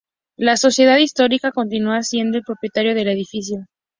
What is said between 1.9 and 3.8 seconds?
siendo el propietario del edificio.